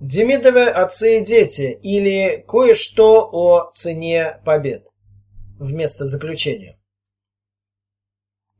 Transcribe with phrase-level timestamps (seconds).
[0.00, 4.86] Демидовы отцы и дети или кое-что о цене побед
[5.58, 6.78] вместо заключения.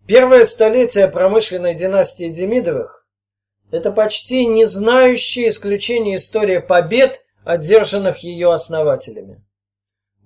[0.07, 3.09] Первое столетие промышленной династии Демидовых–
[3.71, 9.43] это почти не знающая исключение история побед, одержанных ее основателями.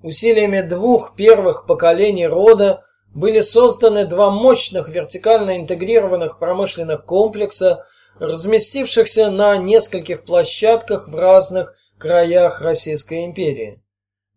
[0.03, 2.83] Усилиями двух первых поколений рода
[3.15, 7.87] были созданы два мощных вертикально интегрированных промышленных комплекса,
[8.19, 13.83] разместившихся на нескольких площадках в разных краях Российской империи.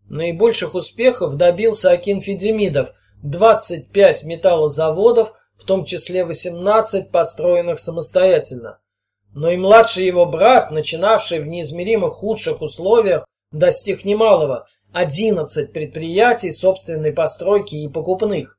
[0.10, 8.80] Наибольших успехов добился Акин Федемидов– 25 металлозаводов, в том числе 18 построенных самостоятельно.
[9.34, 17.12] Но и младший его брат, начинавший в неизмеримо худших условиях, достиг немалого– 11 предприятий собственной
[17.12, 18.57] постройки и покупных.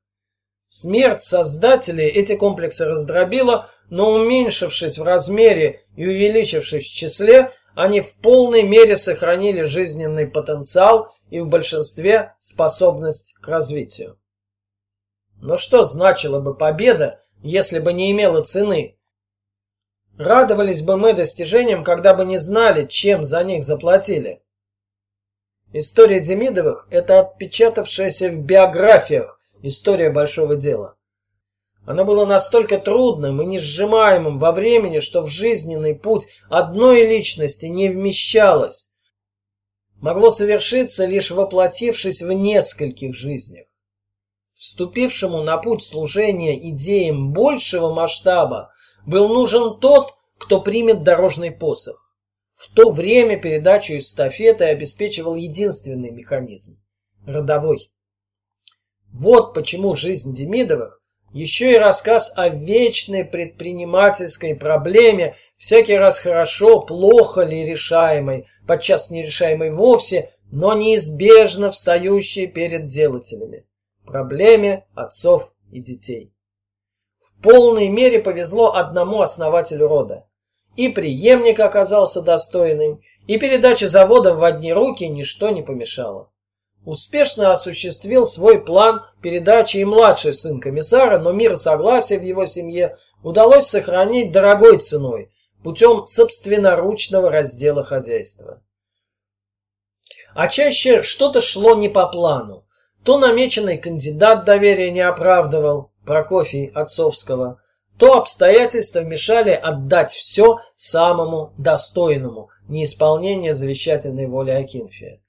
[0.71, 8.15] Смерть создателей эти комплексы раздробила, но уменьшившись в размере и увеличившись в числе, они в
[8.17, 14.19] полной мере сохранили жизненный потенциал и в большинстве способность к развитию.
[15.41, 18.99] Но что значила бы победа, если бы не имела цены?
[20.19, 24.43] Радовались бы мы достижениям, когда бы не знали, чем за них заплатили.
[25.73, 30.97] История Демидовых– это отпечатавшаяся в биографиях История большого дела.
[31.85, 37.89] Оно было настолько трудным и несжимаемым во времени, что в жизненный путь одной личности не
[37.89, 38.91] вмещалось.
[40.01, 43.67] Могло совершиться, лишь воплотившись в нескольких жизнях.
[44.55, 48.71] Вступившему на путь служения идеям большего масштаба
[49.07, 52.13] был нужен тот, кто примет дорожный посох.
[52.55, 56.81] В то время передачу эстафеты обеспечивал единственный механизм–
[57.27, 57.93] родовой.
[59.13, 60.99] Вот почему жизнь Демидовых
[61.33, 69.73] еще и рассказ о вечной предпринимательской проблеме, всякий раз хорошо, плохо ли решаемой, подчас нерешаемой
[69.73, 73.67] вовсе, но неизбежно встающей перед делателями.
[74.07, 76.33] Проблеме отцов и детей.
[77.21, 80.27] В полной мере повезло одному основателю рода.
[80.77, 86.31] И преемник оказался достойным, и передача завода в одни руки ничто не помешало
[86.85, 92.97] успешно осуществил свой план передачи и младший сын комиссара, но мир согласия в его семье
[93.23, 95.31] удалось сохранить дорогой ценой,
[95.63, 98.63] путем собственноручного раздела хозяйства.
[100.35, 102.65] А чаще что-то шло не по плану.
[103.05, 107.61] То намеченный кандидат доверия не оправдывал, Прокофий Отцовского,
[107.99, 115.21] то обстоятельства мешали отдать все самому достойному, неисполнение завещательной воли Акинфия.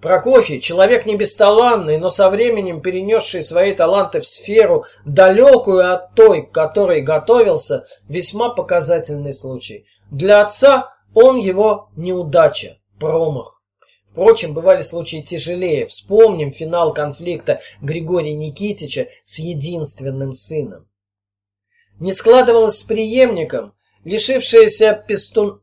[0.00, 6.42] Прокофий, человек не бесталанный, но со временем перенесший свои таланты в сферу, далекую от той,
[6.46, 9.86] к которой готовился, весьма показательный случай.
[10.12, 13.60] Для отца он его неудача, промах.
[14.12, 15.86] Впрочем, бывали случаи тяжелее.
[15.86, 20.88] Вспомним финал конфликта Григория Никитича с единственным сыном.
[21.98, 25.60] Не складывалось с преемником, лишившееся пестун...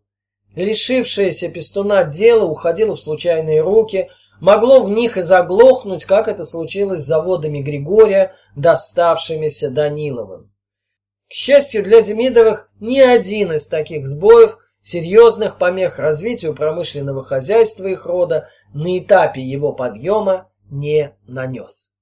[0.55, 4.09] Лишившееся пестуна дело уходило в случайные руки–
[4.39, 10.51] могло в них и заглохнуть, как это случилось с заводами Григория, доставшимися Даниловым.
[11.29, 18.05] К счастью для Демидовых, ни один из таких сбоев серьезных помех развитию промышленного хозяйства их
[18.05, 21.95] рода на этапе его подъема не нанес.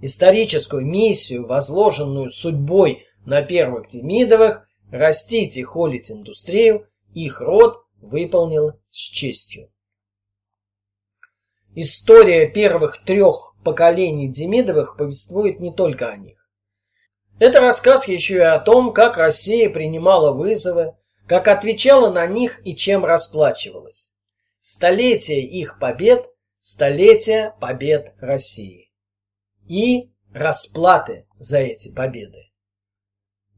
[0.00, 8.98] Историческую миссию, возложенную судьбой на первых Демидовых, растить и холить индустрию, их род выполнил с
[8.98, 9.70] честью.
[11.74, 16.46] История первых трех поколений Демидовых повествует не только о них.
[17.38, 20.94] Это рассказ еще и о том, как Россия принимала вызовы,
[21.26, 24.14] как отвечала на них и чем расплачивалась.
[24.60, 26.26] Столетие их побед–
[26.60, 28.92] столетие побед России.
[29.66, 32.50] И расплаты за эти победы.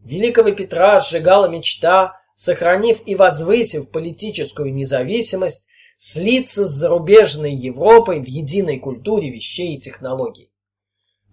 [0.04, 5.68] Великого Петра сжигала мечта, сохранив и возвысив политическую независимость,
[6.06, 10.50] слиться с зарубежной Европой в единой культуре вещей и технологий.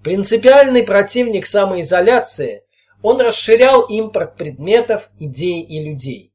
[0.02, 2.64] Принципиальный противник самоизоляции,
[3.02, 6.34] он расширял импорт предметов, идей и людей.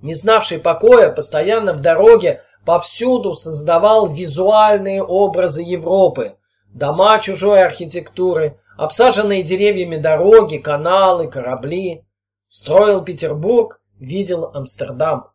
[0.00, 6.36] Не знавший покоя, постоянно в дороге, повсюду создавал визуальные образы Европы,
[6.72, 12.06] дома чужой архитектуры, обсаженные деревьями дороги, каналы, корабли.
[12.46, 15.31] Строил Петербург, видел Амстердам.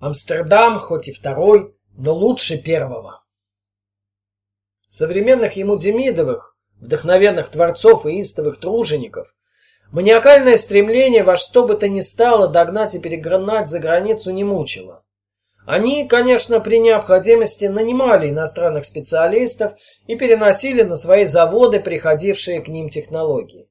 [0.00, 3.22] Амстердам, хоть и второй, но лучше первого.
[4.86, 9.32] Современных ему Демидовых, вдохновенных творцов и истовых тружеников,
[9.92, 15.04] Маниакальное стремление во что бы то ни стало догнать и перегнать за границу не мучило.
[15.66, 19.72] Они, конечно, при необходимости нанимали иностранных специалистов
[20.06, 23.68] и переносили на свои заводы приходившие к ним технологии.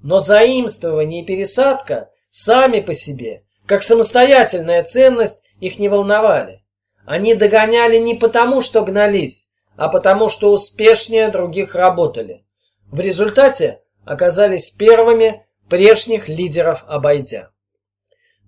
[0.00, 6.62] Но заимствование и пересадка сами по себе, как самостоятельная ценность, их не волновали.
[7.06, 12.44] Они догоняли не потому, что гнались, а потому, что успешнее других работали.
[12.90, 17.50] В результате оказались первыми прежних лидеров обойдя.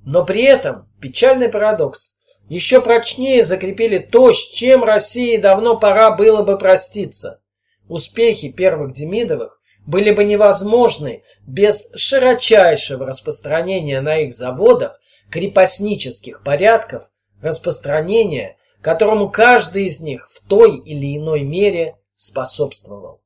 [0.05, 2.19] Но при этом печальный парадокс.
[2.49, 7.41] Еще прочнее закрепили то, с чем России давно пора было бы проститься.
[7.89, 9.60] Успехи первых Демидовых
[9.91, 15.01] были бы невозможны без широчайшего распространения на их заводах
[15.31, 17.11] крепостнических порядков,
[17.43, 23.21] распространения, которому каждый из них в той или иной мере способствовал.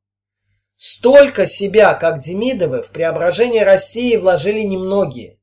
[0.77, 5.39] Столько себя, как Демидовы, в преображение России вложили немногие.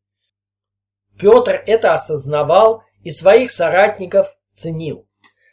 [1.19, 5.07] Петр это осознавал и своих соратников ценил.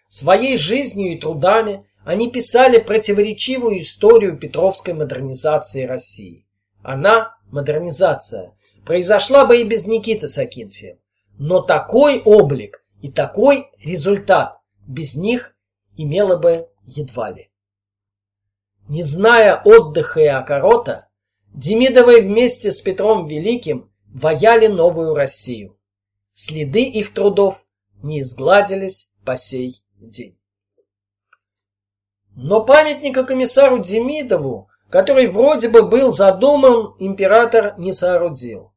[0.08, 6.46] Своей жизнью и трудами они писали противоречивую историю Петровской модернизации России.
[6.82, 8.54] Она, модернизация,
[8.86, 10.98] произошла бы и без Никиты Сакинфия.
[11.38, 15.54] Но такой облик и такой результат без них
[15.96, 17.50] имела бы едва ли.
[18.88, 21.08] Не зная отдыха и окорота,
[21.52, 25.76] Демидовы вместе с Петром Великим ваяли новую Россию.
[26.32, 27.66] Следы их трудов
[28.02, 30.38] не изгладились по сей день.
[32.40, 38.70] Но памятника комиссару Демидову, который вроде бы был задуман, император не соорудил.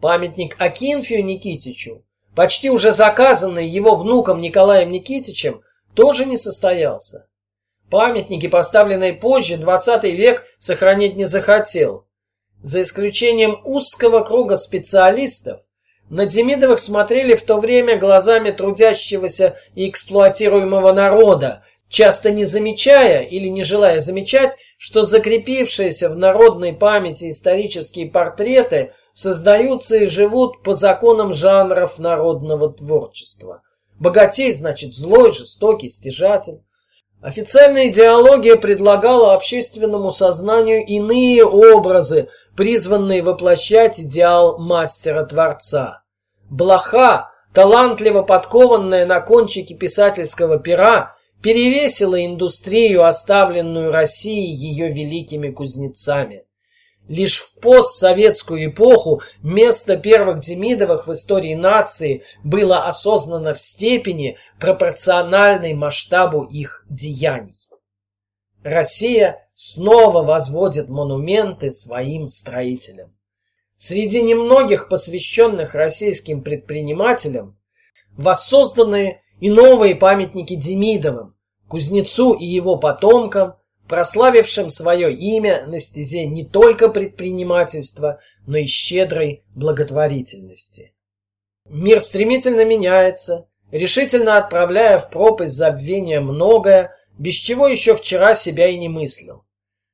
[0.00, 2.02] Памятник Акинфию Никитичу,
[2.34, 5.62] почти уже заказанный его внуком Николаем Никитичем,
[5.94, 7.28] тоже не состоялся.
[7.88, 12.08] Памятники, поставленные позже, 20 век сохранить не захотел.
[12.64, 15.60] За исключением узкого круга специалистов,
[16.10, 23.48] на Демидовых смотрели в то время глазами трудящегося и эксплуатируемого народа, часто не замечая или
[23.48, 31.34] не желая замечать, что закрепившиеся в народной памяти исторические портреты создаются и живут по законам
[31.34, 33.60] жанров народного творчества.
[34.00, 36.62] Богатей значит злой, жестокий, стяжатель.
[37.20, 46.02] Официальная идеология предлагала общественному сознанию иные образы, призванные воплощать идеал мастера-творца.
[46.48, 56.44] Блоха, талантливо подкованная на кончике писательского пера, перевесила индустрию, оставленную Россией ее великими кузнецами.
[57.08, 65.74] Лишь в постсоветскую эпоху место первых Демидовых в истории нации было осознано в степени, пропорциональной
[65.74, 67.56] масштабу их деяний.
[68.62, 73.12] Россия снова возводит монументы своим строителям.
[73.74, 77.58] Среди немногих посвященных российским предпринимателям
[78.16, 81.34] воссозданы и новые памятники Демидовым,
[81.66, 83.56] кузнецу и его потомкам,
[83.88, 90.94] прославившим свое имя на стезе не только предпринимательства, но и щедрой благотворительности.
[91.68, 98.78] Мир стремительно меняется, решительно отправляя в пропасть забвения многое, без чего еще вчера себя и
[98.78, 99.44] не мыслил.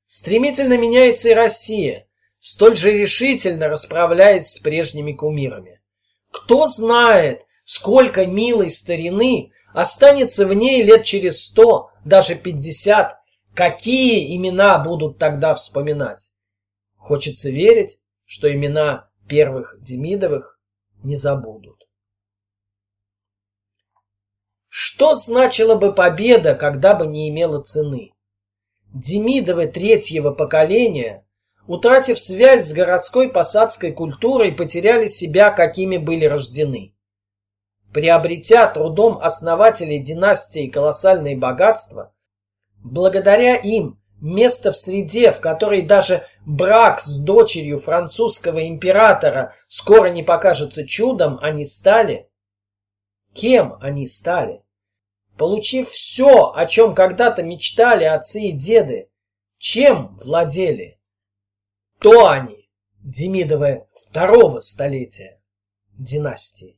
[0.05, 2.07] Стремительно меняется и Россия,
[2.39, 5.81] столь же решительно расправляясь с прежними кумирами.
[6.31, 13.19] Кто знает, сколько милой старины останется в ней лет через сто, даже пятьдесят,
[13.53, 16.33] какие имена будут тогда вспоминать.
[16.97, 20.59] Хочется верить, что имена первых Демидовых
[21.03, 21.87] не забудут.
[24.69, 28.15] Что значила бы победа, когда бы не имела цены?
[28.95, 31.27] Демидовы третьего поколения,
[31.67, 36.95] утратив связь с городской посадской культурой, потеряли себя, какими были рождены.
[37.93, 42.13] Приобретя трудом основателей династии колоссальные богатства,
[42.85, 50.23] благодаря им место в среде, в которой даже брак с дочерью французского императора скоро не
[50.23, 52.29] покажется чудом, они стали
[53.35, 54.65] Кем они стали?
[55.37, 59.11] Получив все, о чем когда-то мечтали отцы и деды,
[59.59, 61.01] чем владели?
[62.01, 62.69] То они,
[62.99, 65.41] Демидовы второго столетия
[65.93, 66.78] династии.